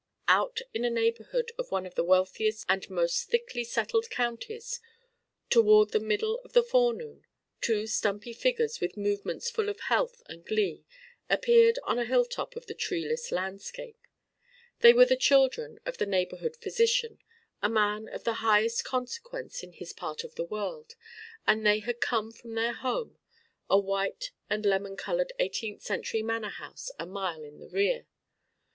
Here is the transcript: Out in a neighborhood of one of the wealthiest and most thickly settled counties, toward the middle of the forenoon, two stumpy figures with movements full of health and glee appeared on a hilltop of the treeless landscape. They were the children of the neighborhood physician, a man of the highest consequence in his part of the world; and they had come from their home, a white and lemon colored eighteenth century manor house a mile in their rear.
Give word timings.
Out 0.27 0.61
in 0.73 0.83
a 0.83 0.89
neighborhood 0.89 1.51
of 1.59 1.69
one 1.69 1.85
of 1.85 1.93
the 1.93 2.03
wealthiest 2.03 2.65
and 2.67 2.89
most 2.89 3.29
thickly 3.29 3.63
settled 3.63 4.09
counties, 4.09 4.79
toward 5.51 5.91
the 5.91 5.99
middle 5.99 6.39
of 6.39 6.53
the 6.53 6.63
forenoon, 6.63 7.23
two 7.61 7.85
stumpy 7.85 8.33
figures 8.33 8.79
with 8.81 8.97
movements 8.97 9.51
full 9.51 9.69
of 9.69 9.79
health 9.81 10.23
and 10.25 10.43
glee 10.43 10.85
appeared 11.29 11.77
on 11.83 11.99
a 11.99 12.05
hilltop 12.05 12.55
of 12.55 12.65
the 12.65 12.73
treeless 12.73 13.31
landscape. 13.31 13.95
They 14.79 14.91
were 14.91 15.05
the 15.05 15.15
children 15.15 15.79
of 15.85 15.99
the 15.99 16.07
neighborhood 16.07 16.55
physician, 16.55 17.19
a 17.61 17.69
man 17.69 18.07
of 18.07 18.23
the 18.23 18.33
highest 18.41 18.83
consequence 18.83 19.61
in 19.61 19.71
his 19.73 19.93
part 19.93 20.23
of 20.23 20.33
the 20.33 20.45
world; 20.45 20.95
and 21.45 21.63
they 21.63 21.77
had 21.77 22.01
come 22.01 22.31
from 22.31 22.55
their 22.55 22.73
home, 22.73 23.19
a 23.69 23.77
white 23.77 24.31
and 24.49 24.65
lemon 24.65 24.97
colored 24.97 25.31
eighteenth 25.37 25.83
century 25.83 26.23
manor 26.23 26.49
house 26.49 26.89
a 26.97 27.05
mile 27.05 27.43
in 27.43 27.59
their 27.59 27.69
rear. 27.69 28.07